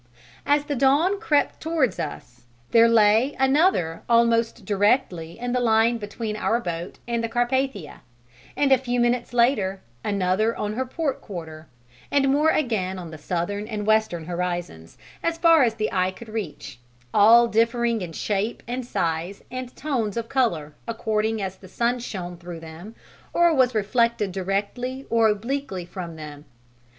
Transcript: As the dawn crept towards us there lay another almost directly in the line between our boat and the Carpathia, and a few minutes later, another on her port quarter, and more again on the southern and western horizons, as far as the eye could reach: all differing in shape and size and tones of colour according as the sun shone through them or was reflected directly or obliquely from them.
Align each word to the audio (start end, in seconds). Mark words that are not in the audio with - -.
As 0.47 0.65
the 0.65 0.73
dawn 0.73 1.19
crept 1.19 1.61
towards 1.61 1.99
us 1.99 2.45
there 2.71 2.87
lay 2.89 3.35
another 3.37 4.01
almost 4.09 4.65
directly 4.65 5.37
in 5.37 5.51
the 5.51 5.59
line 5.59 5.99
between 5.99 6.35
our 6.35 6.59
boat 6.59 6.97
and 7.07 7.23
the 7.23 7.29
Carpathia, 7.29 8.01
and 8.57 8.71
a 8.71 8.79
few 8.79 8.99
minutes 8.99 9.31
later, 9.31 9.79
another 10.03 10.55
on 10.55 10.73
her 10.73 10.87
port 10.87 11.21
quarter, 11.21 11.67
and 12.09 12.29
more 12.31 12.49
again 12.49 12.97
on 12.97 13.11
the 13.11 13.17
southern 13.19 13.67
and 13.67 13.85
western 13.85 14.25
horizons, 14.25 14.97
as 15.21 15.37
far 15.37 15.61
as 15.61 15.75
the 15.75 15.93
eye 15.93 16.09
could 16.09 16.29
reach: 16.29 16.79
all 17.13 17.47
differing 17.47 18.01
in 18.01 18.11
shape 18.11 18.63
and 18.67 18.83
size 18.87 19.43
and 19.51 19.75
tones 19.75 20.17
of 20.17 20.27
colour 20.27 20.73
according 20.87 21.43
as 21.43 21.57
the 21.57 21.67
sun 21.69 21.99
shone 21.99 22.37
through 22.37 22.59
them 22.59 22.95
or 23.33 23.53
was 23.53 23.75
reflected 23.75 24.31
directly 24.31 25.05
or 25.11 25.27
obliquely 25.27 25.85
from 25.85 26.15
them. 26.15 26.45